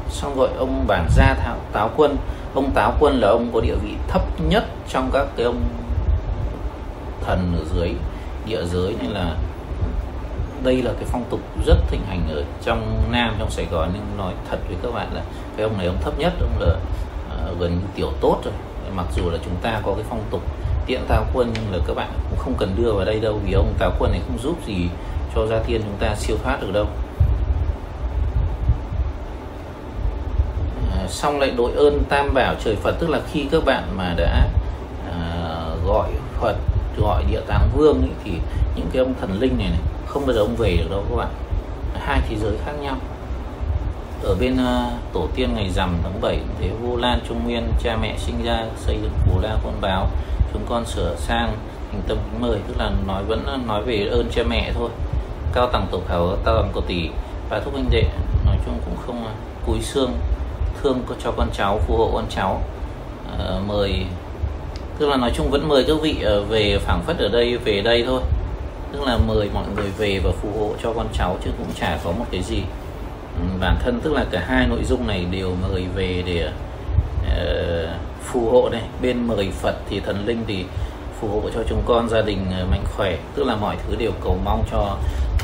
xong 0.09 0.35
gọi 0.37 0.49
ông 0.57 0.87
bản 0.87 1.07
gia 1.15 1.33
tháo 1.33 1.57
táo 1.73 1.89
quân. 1.97 2.17
Ông 2.53 2.71
táo 2.71 2.93
quân 2.99 3.19
là 3.19 3.27
ông 3.27 3.49
có 3.53 3.61
địa 3.61 3.75
vị 3.83 3.93
thấp 4.07 4.21
nhất 4.49 4.65
trong 4.89 5.09
các 5.13 5.27
cái 5.35 5.45
ông 5.45 5.61
thần 7.25 7.53
ở 7.59 7.65
dưới 7.75 7.93
địa 8.45 8.63
giới. 8.65 8.95
Nên 9.01 9.11
là 9.11 9.35
đây 10.63 10.81
là 10.81 10.91
cái 10.93 11.05
phong 11.11 11.23
tục 11.29 11.39
rất 11.65 11.77
thịnh 11.87 12.01
hành 12.09 12.21
ở 12.29 12.43
trong 12.63 13.03
Nam 13.11 13.35
trong 13.39 13.51
Sài 13.51 13.65
Gòn. 13.71 13.89
Nhưng 13.93 14.17
nói 14.17 14.33
thật 14.49 14.57
với 14.67 14.77
các 14.83 14.93
bạn 14.93 15.13
là 15.13 15.21
cái 15.57 15.63
ông 15.63 15.77
này 15.77 15.87
ông 15.87 15.97
thấp 16.01 16.19
nhất 16.19 16.33
ông 16.41 16.59
là 16.59 16.75
uh, 17.51 17.59
gần 17.59 17.71
như 17.71 17.87
tiểu 17.95 18.11
tốt 18.21 18.37
rồi. 18.43 18.53
Mặc 18.95 19.05
dù 19.15 19.29
là 19.29 19.37
chúng 19.45 19.55
ta 19.61 19.81
có 19.83 19.93
cái 19.93 20.03
phong 20.09 20.23
tục 20.31 20.41
tiện 20.85 21.05
táo 21.07 21.25
quân 21.33 21.51
nhưng 21.53 21.73
là 21.73 21.79
các 21.87 21.93
bạn 21.93 22.09
cũng 22.29 22.39
không 22.39 22.53
cần 22.57 22.75
đưa 22.77 22.91
vào 22.91 23.05
đây 23.05 23.19
đâu 23.19 23.39
vì 23.45 23.53
ông 23.53 23.73
táo 23.79 23.91
quân 23.99 24.11
này 24.11 24.21
không 24.27 24.39
giúp 24.43 24.65
gì 24.65 24.89
cho 25.35 25.47
gia 25.47 25.59
tiên 25.59 25.81
chúng 25.83 25.97
ta 25.99 26.15
siêu 26.15 26.37
thoát 26.43 26.61
được 26.61 26.73
đâu 26.73 26.85
à, 30.91 30.95
xong 31.09 31.39
lại 31.39 31.51
đội 31.57 31.71
ơn 31.71 32.03
tam 32.09 32.33
bảo 32.33 32.55
trời 32.63 32.75
Phật. 32.75 32.95
Tức 32.99 33.09
là 33.09 33.19
khi 33.31 33.45
các 33.51 33.65
bạn 33.65 33.83
mà 33.97 34.13
đã 34.17 34.47
à, 35.11 35.19
gọi 35.85 36.09
Phật 36.39 36.55
gọi 36.97 37.23
địa 37.31 37.41
tạng 37.47 37.69
vương 37.75 38.01
ấy, 38.01 38.11
thì 38.23 38.31
những 38.75 38.87
cái 38.91 39.03
ông 39.03 39.13
thần 39.21 39.39
linh 39.39 39.57
này, 39.57 39.69
này 39.69 39.79
không 40.07 40.25
bao 40.25 40.35
giờ 40.35 40.41
ông 40.41 40.55
về 40.55 40.77
được 40.77 40.89
đâu 40.89 41.03
các 41.09 41.15
bạn. 41.15 41.27
Hai 41.99 42.21
thế 42.29 42.35
giới 42.41 42.53
khác 42.65 42.71
nhau. 42.81 42.95
Ở 44.23 44.35
bên 44.39 44.53
uh, 44.53 45.13
tổ 45.13 45.27
tiên 45.35 45.49
ngày 45.55 45.69
rằm 45.69 45.97
tháng 46.03 46.21
7 46.21 46.39
thế 46.59 46.69
vô 46.81 46.95
lan 46.95 47.19
trung 47.27 47.43
nguyên 47.43 47.67
cha 47.83 47.97
mẹ 48.01 48.15
sinh 48.17 48.43
ra 48.43 48.65
xây 48.77 48.97
dựng 49.01 49.11
phù 49.25 49.39
la 49.41 49.57
con 49.63 49.73
báo 49.81 50.09
chúng 50.53 50.61
con 50.69 50.85
sửa 50.85 51.15
sang 51.17 51.53
thành 51.91 52.01
tâm 52.07 52.17
kính 52.17 52.41
mời. 52.41 52.59
Tức 52.67 52.73
là 52.77 52.91
nói 53.07 53.23
vẫn 53.23 53.45
à, 53.47 53.57
nói 53.67 53.83
về 53.83 54.07
ơn 54.11 54.29
cha 54.31 54.43
mẹ 54.49 54.71
thôi. 54.73 54.89
Cao 55.53 55.69
tầng 55.73 55.85
tổ 55.91 56.01
khảo 56.07 56.37
cao 56.45 56.55
tầng 56.55 56.69
cổ 56.73 56.81
tỷ 56.81 57.09
và 57.49 57.59
thúc 57.59 57.75
anh 57.75 57.89
đệ 57.89 58.03
nói 58.45 58.57
chung 58.65 58.79
cũng 58.85 58.95
không 59.05 59.25
à, 59.27 59.33
cúi 59.65 59.81
xương 59.81 60.13
thương 60.81 61.01
cho 61.23 61.31
con 61.31 61.49
cháu 61.53 61.79
phù 61.87 61.97
hộ 61.97 62.11
con 62.13 62.25
cháu. 62.29 62.61
Uh, 63.33 63.67
mời 63.67 64.05
tức 64.99 65.09
là 65.09 65.17
nói 65.17 65.31
chung 65.35 65.51
vẫn 65.51 65.67
mời 65.67 65.85
các 65.87 65.97
vị 66.01 66.17
ờ, 66.23 66.41
về 66.41 66.79
phảng 66.79 67.03
phất 67.03 67.17
ở 67.17 67.27
đây 67.27 67.57
về 67.57 67.81
đây 67.81 68.03
thôi. 68.07 68.21
Tức 68.93 69.03
là 69.05 69.17
mời 69.27 69.49
mọi 69.53 69.65
người 69.75 69.91
về 69.97 70.19
và 70.23 70.31
phù 70.41 70.49
hộ 70.59 70.73
cho 70.83 70.93
con 70.93 71.07
cháu 71.13 71.37
chứ 71.43 71.51
cũng 71.57 71.67
chả 71.79 71.99
có 72.03 72.11
một 72.11 72.25
cái 72.31 72.41
gì. 72.43 72.63
Ừ, 73.39 73.57
bản 73.59 73.77
thân 73.79 73.99
tức 74.03 74.13
là 74.13 74.25
cả 74.31 74.43
hai 74.47 74.67
nội 74.67 74.83
dung 74.83 75.07
này 75.07 75.25
đều 75.31 75.55
mời 75.61 75.85
về 75.95 76.23
để 76.25 76.49
uh, 77.25 77.89
phù 78.23 78.49
hộ 78.49 78.69
này. 78.69 78.83
Bên 79.01 79.27
mời 79.27 79.51
Phật 79.51 79.75
thì 79.89 79.99
thần 79.99 80.25
linh 80.25 80.43
thì 80.47 80.65
phù 81.19 81.27
hộ 81.27 81.49
cho 81.55 81.63
chúng 81.69 81.81
con 81.85 82.09
gia 82.09 82.21
đình 82.21 82.45
mạnh 82.71 82.83
khỏe. 82.95 83.17
Tức 83.35 83.43
là 83.43 83.55
mọi 83.55 83.75
thứ 83.87 83.95
đều 83.95 84.11
cầu 84.23 84.37
mong 84.45 84.63
cho 84.71 84.97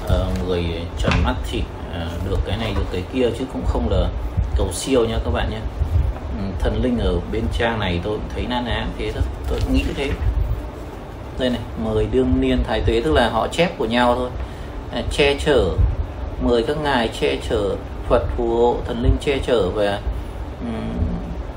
uh, 0.06 0.48
người 0.48 0.63
trần 0.98 1.13
mắt 1.24 1.36
thịt 1.52 1.63
uh, 1.90 2.30
được 2.30 2.38
cái 2.46 2.58
này 2.58 2.74
được 2.75 2.86
cái 2.92 3.04
kia 3.13 3.30
chứ 3.40 3.46
cũng 3.54 3.66
không 3.66 3.90
là 3.92 4.08
cầu 4.58 4.72
siêu 4.74 5.06
nha 5.06 5.20
các 5.26 5.32
bạn 5.34 5.50
nhé. 5.52 5.60
Ừ, 6.38 6.44
thần 6.60 6.84
linh 6.84 7.00
ở 7.00 7.20
bên 7.32 7.44
trang 7.54 7.80
này 7.80 8.00
tôi 8.04 8.18
thấy 8.36 8.46
na 8.50 8.62
ná 8.62 8.88
thế 8.98 9.12
thôi. 9.12 9.24
Tôi 9.50 9.60
nghĩ 9.74 9.84
thế. 9.96 10.10
Đây 11.40 11.50
này 11.50 11.60
mời 11.84 12.08
đương 12.12 12.34
niên 12.40 12.64
thái 12.64 12.82
tuế 12.82 13.02
tức 13.06 13.14
là 13.14 13.30
họ 13.30 13.48
chép 13.48 13.78
của 13.78 13.86
nhau 13.86 14.16
thôi. 14.16 14.30
À, 14.94 15.02
che 15.12 15.36
chở. 15.46 15.70
Mời 16.44 16.64
các 16.64 16.78
ngài 16.78 17.08
che 17.08 17.38
chở. 17.50 17.76
Phật 18.10 18.24
phù 18.38 18.58
hộ 18.58 18.78
thần 18.86 19.04
linh 19.04 19.18
che 19.22 19.38
chở 19.48 19.70
và 19.70 20.00
um, 20.62 20.98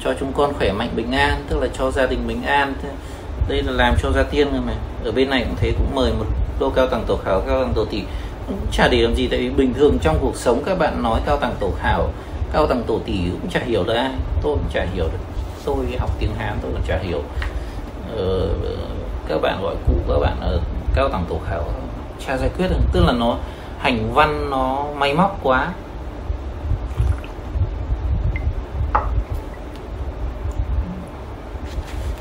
cho 0.04 0.14
chúng 0.20 0.32
con 0.32 0.52
khỏe 0.58 0.72
mạnh 0.72 0.90
bình 0.96 1.12
an 1.12 1.44
tức 1.48 1.58
là 1.60 1.68
cho 1.78 1.90
gia 1.90 2.06
đình 2.06 2.26
bình 2.26 2.42
an. 2.42 2.74
Đây 3.48 3.62
là 3.62 3.72
làm 3.72 3.94
cho 4.02 4.10
gia 4.12 4.22
tiên 4.22 4.48
rồi 4.52 4.60
mà. 4.66 4.72
Ở 5.04 5.12
bên 5.12 5.30
này 5.30 5.44
cũng 5.44 5.56
thế 5.56 5.72
cũng 5.72 5.94
mời 5.94 6.12
một 6.18 6.24
đô 6.60 6.70
cao 6.70 6.86
tầng 6.86 7.04
tổ 7.06 7.16
khảo 7.24 7.40
cao 7.40 7.60
tầng 7.60 7.72
tổ 7.74 7.84
tỷ 7.84 8.02
cũng 8.46 8.58
chả 8.72 8.88
để 8.88 9.02
làm 9.02 9.14
gì 9.14 9.28
tại 9.28 9.40
vì 9.40 9.48
bình 9.48 9.74
thường 9.74 9.98
trong 10.02 10.18
cuộc 10.20 10.36
sống 10.36 10.62
các 10.66 10.78
bạn 10.78 11.02
nói 11.02 11.20
cao 11.26 11.36
tầng 11.36 11.54
tổ 11.60 11.70
khảo 11.78 12.08
cao 12.52 12.66
tầng 12.66 12.84
tổ 12.86 12.98
tỷ 13.04 13.18
cũng 13.30 13.50
chả 13.50 13.60
hiểu 13.60 13.84
được 13.84 13.94
tôi 14.42 14.56
cũng 14.56 14.70
chả 14.72 14.86
hiểu 14.94 15.04
được. 15.04 15.18
Tôi 15.64 15.76
học 15.98 16.10
tiếng 16.18 16.34
hán 16.34 16.58
tôi 16.62 16.72
cũng 16.72 16.82
chả 16.86 16.98
hiểu. 16.98 17.22
Ờ, 18.16 18.48
các 19.28 19.40
bạn 19.42 19.62
gọi 19.62 19.74
cụ 19.86 19.94
các 20.08 20.18
bạn 20.20 20.36
ở 20.40 20.60
cao 20.94 21.08
tầng 21.08 21.24
tổ 21.28 21.40
khảo. 21.48 21.64
Chả 22.26 22.36
giải 22.36 22.50
quyết 22.58 22.66
được. 22.70 22.80
Tức 22.92 23.04
là 23.06 23.12
nó 23.12 23.36
hành 23.78 24.14
văn 24.14 24.50
nó 24.50 24.86
máy 24.96 25.14
móc 25.14 25.38
quá. 25.42 25.72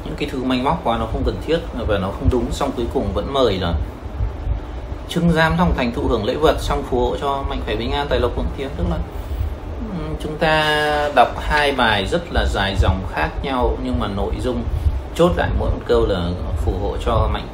Những 0.05 0.15
cái 0.17 0.29
thứ 0.31 0.43
máy 0.43 0.61
móc 0.63 0.83
quá 0.83 0.97
nó 0.97 1.05
không 1.05 1.23
cần 1.25 1.35
thiết 1.45 1.59
và 1.87 1.97
nó 1.97 2.07
không 2.07 2.29
đúng 2.31 2.51
xong 2.51 2.71
cuối 2.77 2.85
cùng 2.93 3.13
vẫn 3.13 3.33
mời 3.33 3.57
là 3.59 3.73
trưng 5.09 5.31
giam 5.31 5.57
lòng 5.57 5.73
thành 5.77 5.91
thụ 5.93 6.07
hưởng 6.07 6.25
lễ 6.25 6.35
vật 6.35 6.55
xong 6.59 6.83
phù 6.83 6.99
hộ 6.99 7.17
cho 7.21 7.43
mạnh 7.49 7.61
khỏe 7.65 7.75
bình 7.75 7.91
an 7.91 8.07
tài 8.09 8.19
lộc 8.19 8.35
vượng 8.35 8.45
tiến 8.57 8.69
tức 8.77 8.83
là 8.89 8.97
chúng 10.19 10.37
ta 10.37 11.09
đọc 11.15 11.39
hai 11.39 11.71
bài 11.71 12.05
rất 12.05 12.21
là 12.31 12.45
dài 12.45 12.75
dòng 12.79 13.01
khác 13.13 13.29
nhau 13.43 13.77
nhưng 13.83 13.99
mà 13.99 14.07
nội 14.07 14.33
dung 14.41 14.63
chốt 15.15 15.31
lại 15.37 15.49
mỗi 15.59 15.69
một 15.69 15.81
câu 15.87 16.05
là 16.05 16.29
phù 16.57 16.71
hộ 16.81 16.97
cho 17.05 17.29
mạnh 17.33 17.47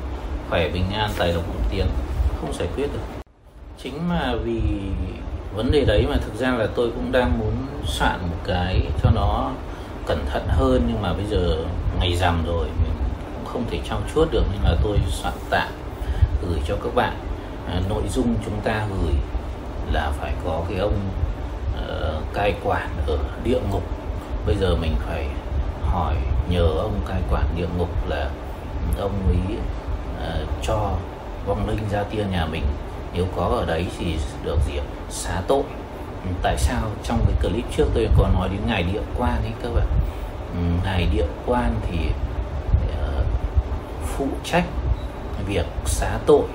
khỏe 0.49 0.69
bình 0.69 0.85
an 0.93 1.09
tài 1.17 1.33
lộc 1.33 1.47
một 1.47 1.63
tiếng 1.71 1.87
không 2.41 2.53
giải 2.53 2.67
quyết 2.75 2.87
được. 2.93 3.21
Chính 3.83 4.09
mà 4.09 4.33
vì 4.43 4.61
vấn 5.55 5.71
đề 5.71 5.85
đấy 5.85 6.05
mà 6.09 6.17
thực 6.25 6.35
ra 6.35 6.51
là 6.51 6.67
tôi 6.75 6.91
cũng 6.95 7.11
đang 7.11 7.39
muốn 7.39 7.53
soạn 7.85 8.19
một 8.21 8.37
cái 8.47 8.81
cho 9.03 9.09
nó 9.15 9.51
cẩn 10.05 10.25
thận 10.31 10.43
hơn 10.47 10.81
nhưng 10.87 11.01
mà 11.01 11.13
bây 11.13 11.25
giờ 11.25 11.57
ngày 11.99 12.15
rằm 12.15 12.43
rồi 12.47 12.65
mình 12.65 12.93
cũng 13.33 13.53
không 13.53 13.63
thể 13.71 13.79
trao 13.89 14.01
chuốt 14.15 14.31
được 14.31 14.43
nên 14.51 14.61
là 14.63 14.75
tôi 14.83 14.97
soạn 15.09 15.33
tạm 15.49 15.67
gửi 16.41 16.59
cho 16.67 16.75
các 16.83 16.95
bạn. 16.95 17.13
À, 17.67 17.81
nội 17.89 18.03
dung 18.13 18.35
chúng 18.45 18.61
ta 18.63 18.87
gửi 18.89 19.13
là 19.93 20.11
phải 20.19 20.33
có 20.45 20.61
cái 20.69 20.77
ông 20.77 20.93
cai 22.33 22.55
quản 22.63 22.89
ở 23.07 23.17
địa 23.43 23.59
ngục. 23.71 23.83
Bây 24.45 24.55
giờ 24.55 24.75
mình 24.75 24.95
phải 25.07 25.27
hỏi 25.83 26.15
nhờ 26.49 26.63
ông 26.63 27.01
cai 27.07 27.21
quản 27.31 27.45
địa 27.55 27.67
ngục 27.77 27.89
là 28.07 28.29
ông 28.99 29.13
ấy 29.27 29.57
uh, 30.17 30.49
cho 30.61 30.91
vong 31.45 31.69
linh 31.69 31.89
ra 31.91 32.03
tiên 32.03 32.31
nhà 32.31 32.45
mình. 32.45 32.63
Nếu 33.13 33.25
có 33.35 33.43
ở 33.43 33.65
đấy 33.65 33.85
thì 33.99 34.15
được 34.43 34.57
gì 34.67 34.79
xá 35.09 35.41
tội. 35.47 35.63
Ừ, 36.25 36.29
tại 36.41 36.57
sao? 36.57 36.81
Trong 37.03 37.25
cái 37.25 37.35
clip 37.41 37.65
trước 37.77 37.85
tôi 37.93 38.09
có 38.17 38.27
nói 38.33 38.49
đến 38.49 38.59
ngài 38.67 38.83
địa 38.83 39.01
quan 39.17 39.41
ấy 39.43 39.51
các 39.63 39.69
bạn 39.75 39.87
ừ, 40.53 40.59
ngài 40.83 41.07
địa 41.13 41.25
quan 41.45 41.75
thì 41.87 41.97
uh, 42.83 43.25
phụ 44.05 44.27
trách 44.43 44.65
việc 45.47 45.65
xá 45.85 46.17
tội. 46.25 46.45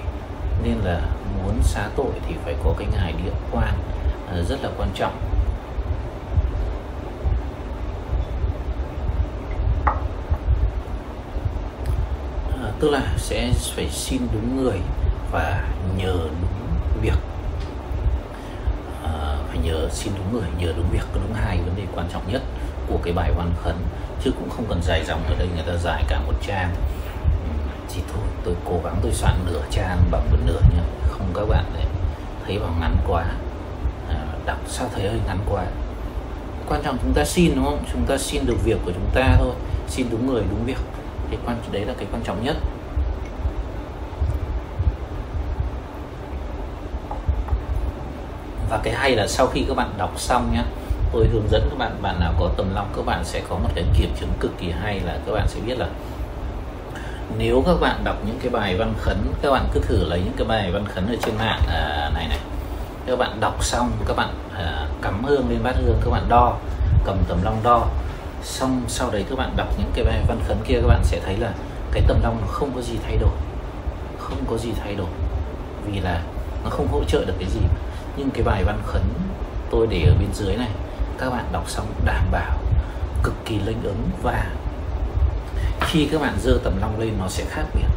Nên 0.62 0.78
là 0.84 1.00
muốn 1.42 1.62
xá 1.62 1.88
tội 1.96 2.12
thì 2.28 2.34
phải 2.44 2.54
có 2.64 2.74
cái 2.78 2.88
ngài 2.92 3.12
địa 3.12 3.32
quan 3.52 3.74
uh, 4.40 4.48
rất 4.48 4.62
là 4.62 4.70
quan 4.78 4.88
trọng 4.94 5.12
uh, 12.48 12.60
tức 12.80 12.90
là 12.90 13.02
sẽ 13.16 13.52
phải 13.76 13.88
xin 13.90 14.20
đúng 14.32 14.62
người 14.62 14.78
và 15.32 15.64
nhờ 15.96 16.16
đúng 16.40 17.00
việc. 17.02 17.18
À, 19.04 19.36
phải 19.48 19.58
nhờ 19.58 19.88
xin 19.92 20.12
đúng 20.16 20.32
người 20.32 20.48
nhờ 20.58 20.72
đúng 20.76 20.88
việc. 20.92 21.04
Đúng 21.14 21.34
hai 21.34 21.58
vấn 21.58 21.76
đề 21.76 21.82
quan 21.94 22.08
trọng 22.12 22.32
nhất 22.32 22.42
của 22.88 22.98
cái 23.02 23.12
bài 23.12 23.32
văn 23.36 23.52
khấn. 23.62 23.76
Chứ 24.24 24.30
cũng 24.30 24.50
không 24.50 24.64
cần 24.68 24.82
dài 24.82 25.04
dòng 25.04 25.22
ở 25.28 25.34
đây 25.38 25.48
người 25.54 25.64
ta 25.66 25.72
dài 25.82 26.04
cả 26.08 26.20
một 26.26 26.34
trang. 26.46 26.74
Chỉ 27.94 28.00
thôi 28.12 28.24
tôi 28.44 28.54
cố 28.64 28.80
gắng 28.84 28.96
tôi 29.02 29.12
soạn 29.12 29.34
nửa 29.46 29.62
trang 29.70 29.98
bằng 30.10 30.28
một 30.30 30.38
nửa 30.46 30.60
nhá. 30.76 30.82
Không 31.08 31.26
các 31.34 31.44
bạn 31.48 31.64
đấy 31.74 31.84
thấy 32.46 32.58
vào 32.58 32.72
ngắn 32.80 32.96
quá. 33.08 33.24
À, 34.08 34.18
đọc 34.46 34.58
sao 34.68 34.88
thấy 34.94 35.08
hơi 35.08 35.20
ngắn 35.26 35.38
quá. 35.50 35.64
Quan 36.68 36.82
trọng 36.84 36.98
chúng 37.02 37.12
ta 37.12 37.24
xin 37.24 37.54
đúng 37.54 37.64
không? 37.64 37.84
Chúng 37.92 38.06
ta 38.06 38.18
xin 38.18 38.46
được 38.46 38.64
việc 38.64 38.78
của 38.84 38.92
chúng 38.92 39.10
ta 39.14 39.36
thôi. 39.38 39.54
Xin 39.88 40.06
đúng 40.10 40.26
người 40.26 40.42
đúng 40.50 40.64
việc 40.64 40.78
cái 41.30 41.38
quan 41.46 41.56
đấy 41.72 41.84
là 41.84 41.94
cái 41.98 42.06
quan 42.12 42.22
trọng 42.22 42.44
nhất. 42.44 42.56
Và 48.70 48.80
cái 48.82 48.94
hay 48.94 49.16
là 49.16 49.26
sau 49.26 49.46
khi 49.46 49.64
các 49.68 49.76
bạn 49.76 49.94
đọc 49.98 50.20
xong 50.20 50.50
nhé 50.54 50.62
tôi 51.12 51.26
hướng 51.32 51.48
dẫn 51.50 51.62
các 51.70 51.78
bạn 51.78 52.02
bạn 52.02 52.20
nào 52.20 52.32
có 52.38 52.50
tầm 52.56 52.74
long 52.74 52.88
các 52.96 53.06
bạn 53.06 53.24
sẽ 53.24 53.42
có 53.48 53.56
một 53.56 53.68
cái 53.74 53.84
kiểm 53.98 54.14
chứng 54.20 54.28
cực 54.40 54.58
kỳ 54.58 54.70
hay 54.70 55.00
là 55.00 55.18
các 55.26 55.32
bạn 55.32 55.48
sẽ 55.48 55.60
biết 55.66 55.78
là 55.78 55.86
nếu 57.38 57.62
các 57.66 57.74
bạn 57.80 58.04
đọc 58.04 58.16
những 58.26 58.38
cái 58.40 58.50
bài 58.50 58.76
văn 58.76 58.94
khấn 58.98 59.16
các 59.42 59.50
bạn 59.50 59.68
cứ 59.72 59.80
thử 59.80 60.04
lấy 60.04 60.20
những 60.24 60.34
cái 60.36 60.46
bài 60.46 60.70
văn 60.72 60.84
khấn 60.94 61.06
ở 61.06 61.16
trên 61.22 61.36
mạng 61.38 61.60
à, 61.68 62.10
này 62.14 62.28
này. 62.28 62.38
Các 63.06 63.18
bạn 63.18 63.40
đọc 63.40 63.64
xong 63.64 63.90
các 64.08 64.16
bạn 64.16 64.28
à, 64.54 64.86
cắm 65.02 65.24
hương 65.24 65.50
lên 65.50 65.58
bát 65.62 65.76
hương 65.76 66.00
các 66.04 66.10
bạn 66.10 66.28
đo 66.28 66.56
cầm 67.04 67.16
tầm 67.28 67.38
long 67.42 67.60
đo 67.62 67.86
xong 68.46 68.82
sau 68.88 69.10
đấy 69.10 69.24
các 69.30 69.38
bạn 69.38 69.56
đọc 69.56 69.68
những 69.78 69.90
cái 69.94 70.04
bài 70.04 70.22
văn 70.28 70.40
khấn 70.44 70.56
kia, 70.64 70.74
các 70.80 70.88
bạn 70.88 71.04
sẽ 71.04 71.20
thấy 71.24 71.36
là 71.36 71.52
cái 71.92 72.02
tầm 72.08 72.20
long 72.22 72.40
nó 72.40 72.46
không 72.46 72.72
có 72.74 72.82
gì 72.82 72.94
thay 73.04 73.16
đổi. 73.16 73.36
Không 74.18 74.44
có 74.50 74.58
gì 74.58 74.70
thay 74.82 74.94
đổi. 74.94 75.08
Vì 75.86 76.00
là 76.00 76.22
nó 76.64 76.70
không 76.70 76.88
hỗ 76.88 77.04
trợ 77.04 77.24
được 77.24 77.34
cái 77.38 77.48
gì. 77.50 77.60
Nhưng 78.16 78.30
cái 78.30 78.42
bài 78.42 78.64
văn 78.64 78.80
khấn 78.86 79.02
tôi 79.70 79.86
để 79.90 80.02
ở 80.06 80.14
bên 80.18 80.28
dưới 80.34 80.56
này, 80.56 80.70
các 81.18 81.30
bạn 81.30 81.44
đọc 81.52 81.70
xong 81.70 81.86
đảm 82.04 82.24
bảo 82.30 82.58
cực 83.22 83.34
kỳ 83.44 83.58
linh 83.58 83.82
ứng 83.82 84.10
và 84.22 84.46
khi 85.80 86.08
các 86.12 86.20
bạn 86.20 86.36
dơ 86.42 86.58
tầm 86.64 86.80
long 86.80 87.00
lên 87.00 87.12
nó 87.18 87.28
sẽ 87.28 87.44
khác 87.48 87.64
biệt. 87.74 87.88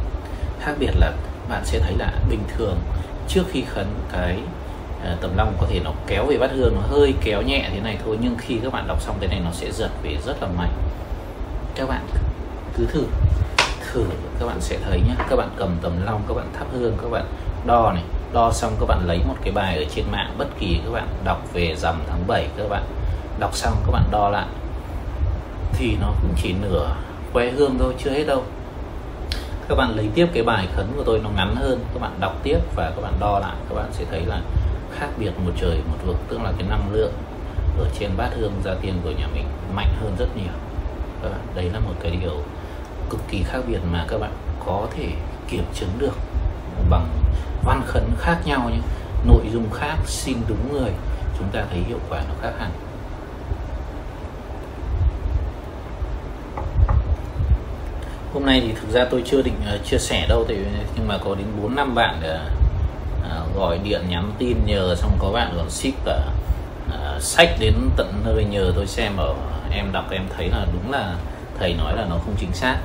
Khác 0.60 0.72
biệt 0.78 0.92
là 0.96 1.12
bạn 1.48 1.62
sẽ 1.64 1.78
thấy 1.78 1.94
là 1.98 2.12
bình 2.28 2.42
thường 2.56 2.78
trước 3.28 3.44
khi 3.52 3.64
khấn 3.74 3.86
cái 4.12 4.38
tầm 5.20 5.36
long 5.36 5.54
có 5.60 5.66
thể 5.70 5.80
nó 5.84 5.92
kéo 6.06 6.26
về 6.26 6.38
bát 6.38 6.50
hương 6.54 6.74
nó 6.74 6.80
hơi 6.80 7.14
kéo 7.20 7.42
nhẹ 7.42 7.68
thế 7.72 7.80
này 7.80 7.98
thôi 8.04 8.18
nhưng 8.20 8.36
khi 8.38 8.58
các 8.62 8.72
bạn 8.72 8.86
đọc 8.88 9.00
xong 9.00 9.16
thế 9.20 9.26
này 9.26 9.40
nó 9.44 9.50
sẽ 9.52 9.72
giật 9.72 9.90
về 10.02 10.16
rất 10.26 10.42
là 10.42 10.48
mạnh 10.58 10.72
các 11.74 11.88
bạn 11.88 12.06
cứ 12.76 12.86
thử 12.86 13.04
thử 13.92 14.04
các 14.40 14.46
bạn 14.46 14.60
sẽ 14.60 14.78
thấy 14.84 15.00
nhé 15.00 15.14
các 15.30 15.36
bạn 15.36 15.48
cầm 15.56 15.76
tầm 15.82 15.92
long 16.04 16.22
các 16.28 16.34
bạn 16.34 16.46
thắp 16.58 16.66
hương 16.72 16.96
các 17.02 17.10
bạn 17.10 17.24
đo 17.66 17.92
này 17.92 18.02
đo 18.32 18.52
xong 18.52 18.76
các 18.80 18.86
bạn 18.86 19.06
lấy 19.06 19.18
một 19.28 19.34
cái 19.42 19.52
bài 19.52 19.76
ở 19.76 19.84
trên 19.94 20.04
mạng 20.12 20.34
bất 20.38 20.48
kỳ 20.58 20.80
các 20.84 20.90
bạn 20.92 21.08
đọc 21.24 21.52
về 21.52 21.74
rằm 21.76 22.02
tháng 22.08 22.26
7 22.26 22.48
các 22.56 22.68
bạn 22.68 22.82
đọc 23.38 23.56
xong 23.56 23.76
các 23.86 23.92
bạn 23.92 24.04
đo 24.10 24.28
lại 24.30 24.46
thì 25.72 25.96
nó 26.00 26.06
cũng 26.22 26.34
chỉ 26.42 26.54
nửa 26.62 26.96
que 27.32 27.50
hương 27.50 27.78
thôi 27.78 27.94
chưa 28.04 28.10
hết 28.10 28.24
đâu 28.24 28.42
các 29.68 29.74
bạn 29.74 29.96
lấy 29.96 30.08
tiếp 30.14 30.26
cái 30.32 30.42
bài 30.42 30.68
khấn 30.76 30.92
của 30.96 31.02
tôi 31.06 31.20
nó 31.24 31.30
ngắn 31.36 31.56
hơn 31.56 31.80
các 31.94 32.00
bạn 32.00 32.12
đọc 32.20 32.36
tiếp 32.42 32.58
và 32.76 32.92
các 32.96 33.02
bạn 33.02 33.12
đo 33.20 33.38
lại 33.38 33.54
các 33.68 33.74
bạn 33.74 33.86
sẽ 33.92 34.04
thấy 34.10 34.20
là 34.26 34.40
khác 35.00 35.08
biệt 35.18 35.30
một 35.44 35.52
trời 35.60 35.80
một 35.88 35.98
vực 36.06 36.16
tức 36.28 36.40
là 36.42 36.52
cái 36.58 36.68
năng 36.68 36.92
lượng 36.92 37.12
ở 37.78 37.86
trên 37.98 38.10
bát 38.16 38.30
hương 38.34 38.52
gia 38.64 38.74
tiên 38.74 38.94
của 39.04 39.10
nhà 39.10 39.26
mình 39.34 39.44
mạnh 39.74 39.94
hơn 40.00 40.16
rất 40.18 40.36
nhiều. 40.36 40.52
Các 41.22 41.28
bạn 41.28 41.40
đấy 41.54 41.70
là 41.72 41.80
một 41.80 41.94
cái 42.00 42.18
điều 42.20 42.42
cực 43.10 43.20
kỳ 43.30 43.42
khác 43.42 43.58
biệt 43.68 43.78
mà 43.92 44.04
các 44.08 44.18
bạn 44.18 44.32
có 44.66 44.86
thể 44.96 45.08
kiểm 45.48 45.64
chứng 45.74 45.90
được 45.98 46.14
bằng 46.90 47.08
văn 47.64 47.82
khấn 47.86 48.10
khác 48.18 48.38
nhau 48.44 48.70
nhé. 48.70 48.78
Nội 49.26 49.42
dung 49.52 49.70
khác 49.70 49.96
xin 50.06 50.36
đúng 50.48 50.72
người 50.72 50.90
chúng 51.38 51.48
ta 51.52 51.64
thấy 51.70 51.78
hiệu 51.78 51.98
quả 52.10 52.20
nó 52.28 52.34
khác 52.42 52.52
hẳn. 52.58 52.70
Hôm 58.34 58.46
nay 58.46 58.60
thì 58.60 58.72
thực 58.72 58.90
ra 58.90 59.04
tôi 59.10 59.22
chưa 59.26 59.42
định 59.42 59.56
uh, 59.74 59.84
chia 59.86 59.98
sẻ 59.98 60.26
đâu 60.28 60.44
thì 60.48 60.56
nhưng 60.96 61.08
mà 61.08 61.18
có 61.24 61.34
đến 61.34 61.46
bốn 61.62 61.74
năm 61.74 61.94
bạn 61.94 62.14
uh, 62.18 62.59
gọi 63.56 63.78
điện 63.78 64.00
nhắn 64.08 64.32
tin 64.38 64.56
nhờ 64.66 64.94
xong 64.94 65.12
có 65.18 65.30
bạn 65.32 65.52
còn 65.56 65.70
ship 65.70 66.04
cả 66.04 66.20
uh, 66.88 67.22
sách 67.22 67.56
đến 67.60 67.74
tận 67.96 68.12
nơi 68.24 68.44
nhờ 68.44 68.72
tôi 68.76 68.86
xem 68.86 69.16
ở 69.16 69.34
em 69.70 69.92
đọc 69.92 70.04
em 70.10 70.22
thấy 70.36 70.48
là 70.48 70.66
đúng 70.72 70.92
là 70.92 71.14
thầy 71.58 71.74
nói 71.74 71.96
là 71.96 72.06
nó 72.10 72.16
không 72.16 72.34
chính 72.40 72.52
xác. 72.52 72.76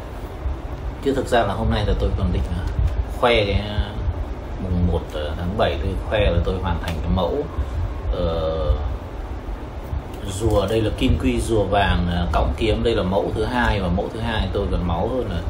Chứ 1.04 1.14
thực 1.16 1.28
ra 1.28 1.44
là 1.44 1.54
hôm 1.54 1.68
nay 1.72 1.86
là 1.88 1.94
tôi 2.00 2.10
còn 2.18 2.34
định 2.34 2.44
uh, 2.64 3.20
khoe 3.20 3.46
cái 3.46 3.54
à, 3.54 3.90
mùng 4.64 4.88
1 4.88 5.02
tháng 5.14 5.58
7 5.58 5.78
tôi 5.84 5.94
khoe 6.10 6.20
là 6.20 6.38
tôi 6.46 6.56
hoàn 6.62 6.80
thành 6.84 6.96
cái 7.02 7.12
mẫu 7.16 7.44
uh, 8.12 8.80
rùa 10.40 10.68
đây 10.70 10.82
là 10.82 10.90
kim 10.98 11.18
quy 11.24 11.40
rùa 11.40 11.64
vàng 11.64 12.08
ờ, 12.34 12.44
kiếm 12.58 12.84
đây 12.84 12.96
là 12.96 13.04
mẫu 13.04 13.32
thứ 13.36 13.44
hai 13.44 13.82
và 13.82 13.88
mẫu 13.88 14.10
thứ 14.14 14.20
hai 14.20 14.48
tôi 14.54 14.68
còn 14.72 14.88
máu 14.88 15.08
hơn 15.08 15.30
là 15.30 15.42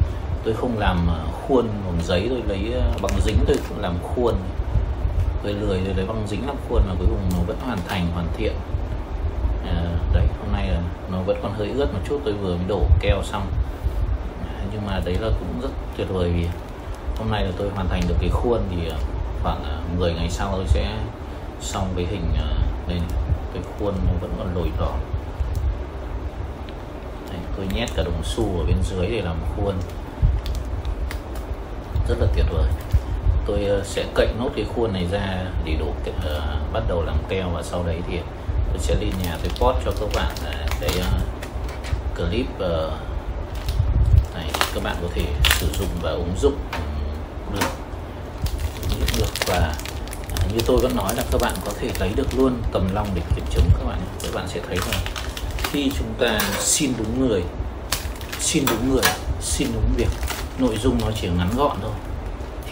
tôi 0.44 0.54
không 0.54 0.78
làm 0.78 1.08
khuôn 1.32 1.68
bằng 1.86 2.00
giấy 2.04 2.26
tôi 2.30 2.42
lấy 2.48 2.72
bằng 3.02 3.20
dính 3.24 3.38
tôi 3.46 3.56
cũng 3.68 3.80
làm 3.80 3.94
khuôn 4.02 4.34
hơi 5.46 5.54
lười 5.54 5.80
rồi 5.84 5.94
đấy 5.94 6.06
băng 6.06 6.26
dính 6.28 6.46
lắp 6.46 6.56
khuôn 6.68 6.82
mà 6.88 6.94
cuối 6.98 7.06
cùng 7.10 7.30
nó 7.32 7.38
vẫn 7.46 7.56
hoàn 7.60 7.78
thành 7.88 8.06
hoàn 8.14 8.26
thiện. 8.36 8.52
À, 9.66 9.82
đấy 10.12 10.26
hôm 10.40 10.52
nay 10.52 10.68
là 10.68 10.80
nó 11.12 11.22
vẫn 11.22 11.38
còn 11.42 11.52
hơi 11.52 11.70
ướt 11.70 11.92
một 11.92 12.00
chút 12.08 12.20
tôi 12.24 12.34
vừa 12.34 12.56
mới 12.56 12.66
đổ 12.68 12.86
keo 13.00 13.22
xong. 13.22 13.46
À, 14.46 14.54
nhưng 14.72 14.86
mà 14.86 15.00
đấy 15.04 15.16
là 15.20 15.28
cũng 15.38 15.60
rất 15.62 15.68
tuyệt 15.96 16.06
vời 16.10 16.32
vì 16.32 16.48
hôm 17.18 17.30
nay 17.30 17.44
là 17.44 17.50
tôi 17.58 17.70
hoàn 17.70 17.88
thành 17.88 18.02
được 18.08 18.14
cái 18.20 18.30
khuôn 18.32 18.60
thì 18.70 18.88
à, 18.88 18.98
khoảng 19.42 19.64
à, 19.64 19.80
10 19.98 20.14
ngày 20.14 20.30
sau 20.30 20.52
tôi 20.52 20.66
sẽ 20.66 20.96
xong 21.60 21.92
cái 21.96 22.06
hình 22.06 22.24
lên 22.88 23.00
cái 23.54 23.62
khuôn 23.78 23.94
nó 24.06 24.12
vẫn 24.20 24.34
còn 24.38 24.54
lồi 24.54 24.70
lõm 24.80 24.98
tôi 27.56 27.66
nhét 27.74 27.88
cả 27.96 28.02
đồng 28.02 28.22
xu 28.24 28.58
ở 28.58 28.64
bên 28.66 28.76
dưới 28.82 29.06
để 29.06 29.22
làm 29.22 29.36
khuôn. 29.56 29.74
Rất 32.08 32.16
là 32.20 32.26
tuyệt 32.34 32.46
vời 32.52 32.68
tôi 33.46 33.64
ờ, 33.64 33.84
sẽ 33.84 34.04
cậy 34.14 34.28
nốt 34.38 34.50
cái 34.56 34.64
khuôn 34.74 34.92
này 34.92 35.06
ra 35.12 35.44
để 35.64 35.72
đổ 35.80 35.86
uh, 35.86 36.72
bắt 36.72 36.82
đầu 36.88 37.02
làm 37.02 37.16
keo 37.28 37.48
và 37.50 37.62
sau 37.62 37.84
đấy 37.86 38.00
thì 38.08 38.18
tôi 38.72 38.78
sẽ 38.78 38.94
lên 39.00 39.10
nhà 39.24 39.38
tôi 39.42 39.48
post 39.48 39.84
cho 39.84 39.92
các 40.00 40.08
bạn 40.14 40.32
uh, 40.34 40.70
cái 40.80 40.90
uh, 40.98 42.16
clip 42.16 42.46
uh, 42.46 42.92
này 44.34 44.50
các 44.74 44.82
bạn 44.82 44.96
có 45.02 45.08
thể 45.14 45.24
sử 45.60 45.66
dụng 45.78 45.88
và 46.02 46.10
ứng 46.10 46.34
dụng 46.42 46.56
được. 47.54 47.66
Được 49.18 49.46
và 49.46 49.74
à, 50.40 50.46
như 50.52 50.58
tôi 50.66 50.76
vẫn 50.76 50.96
nói 50.96 51.14
là 51.16 51.24
các 51.32 51.40
bạn 51.40 51.54
có 51.64 51.72
thể 51.80 51.90
lấy 52.00 52.10
được 52.16 52.34
luôn 52.36 52.62
tầm 52.72 52.88
long 52.94 53.08
để 53.14 53.22
kiểm 53.36 53.44
chứng 53.50 53.64
các 53.78 53.84
bạn 53.84 54.00
các 54.22 54.34
bạn 54.34 54.48
sẽ 54.48 54.60
thấy 54.68 54.76
là 54.76 54.98
khi 55.58 55.90
chúng 55.98 56.14
ta 56.18 56.38
xin 56.60 56.92
đúng 56.98 57.28
người 57.28 57.42
xin 58.40 58.64
đúng 58.66 58.90
người 58.90 59.02
xin 59.40 59.68
đúng 59.74 59.94
việc 59.96 60.08
nội 60.58 60.78
dung 60.82 60.98
nó 61.00 61.06
chỉ 61.20 61.28
ngắn 61.28 61.50
gọn 61.56 61.76
thôi 61.82 61.92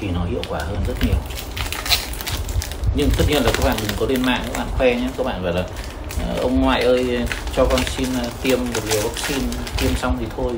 thì 0.01 0.09
nó 0.11 0.25
hiệu 0.25 0.43
quả 0.49 0.59
hơn 0.59 0.79
rất 0.87 0.95
nhiều. 1.07 1.17
Nhưng 2.97 3.11
tất 3.19 3.25
nhiên 3.29 3.43
là 3.43 3.51
các 3.55 3.65
bạn 3.65 3.77
đừng 3.89 3.97
có 4.01 4.07
lên 4.07 4.23
mạng 4.23 4.43
các 4.47 4.59
bạn 4.59 4.69
khoe 4.73 4.95
nhé 4.95 5.09
các 5.17 5.27
bạn 5.27 5.41
phải 5.43 5.53
là 5.53 5.65
ờ, 6.29 6.37
ông 6.43 6.61
ngoại 6.61 6.83
ơi 6.83 7.19
cho 7.57 7.65
con 7.65 7.81
xin 7.87 8.09
ờ, 8.23 8.29
tiêm 8.43 8.59
một 8.59 8.81
liều 8.91 9.03
vaccine 9.03 9.53
tiêm 9.79 9.95
xong 9.97 10.17
thì 10.21 10.27
thôi. 10.37 10.53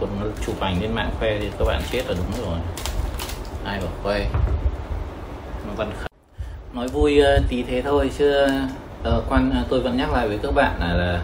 Còn 0.00 0.32
chụp 0.46 0.60
ảnh 0.60 0.82
lên 0.82 0.94
mạng 0.94 1.10
khoe 1.18 1.38
thì 1.40 1.48
các 1.58 1.64
bạn 1.64 1.82
chết 1.92 2.02
là 2.06 2.14
đúng 2.14 2.46
rồi. 2.46 2.58
Ai 3.64 3.80
bảo 3.80 3.90
khoe? 4.02 4.26
Văn 5.76 5.92
nói 6.72 6.88
vui 6.88 7.18
ờ, 7.18 7.40
tí 7.48 7.62
thế 7.62 7.82
thôi 7.82 8.10
chứ 8.18 8.46
uh, 9.08 9.24
quan 9.28 9.64
tôi 9.68 9.80
vẫn 9.80 9.96
nhắc 9.96 10.12
lại 10.12 10.28
với 10.28 10.38
các 10.42 10.54
bạn 10.54 10.80
là, 10.80 10.94
là 10.94 11.20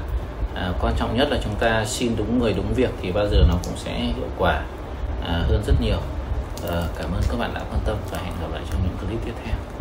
uh, 0.52 0.76
quan 0.82 0.94
trọng 0.98 1.16
nhất 1.16 1.28
là 1.30 1.38
chúng 1.44 1.54
ta 1.54 1.84
xin 1.86 2.16
đúng 2.16 2.38
người 2.38 2.52
đúng 2.52 2.74
việc 2.74 2.90
thì 3.02 3.12
bao 3.12 3.28
giờ 3.28 3.44
nó 3.48 3.54
cũng 3.64 3.76
sẽ 3.76 3.92
hiệu 3.98 4.28
quả 4.38 4.62
uh, 5.20 5.26
hơn 5.26 5.62
rất 5.66 5.74
nhiều. 5.80 5.98
Ờ, 6.62 6.88
cảm 6.98 7.12
ơn 7.12 7.22
các 7.28 7.36
bạn 7.38 7.54
đã 7.54 7.64
quan 7.70 7.80
tâm 7.84 7.96
và 8.10 8.18
hẹn 8.18 8.34
gặp 8.40 8.48
lại 8.52 8.62
trong 8.70 8.80
những 8.82 8.96
clip 9.08 9.24
tiếp 9.24 9.34
theo. 9.44 9.79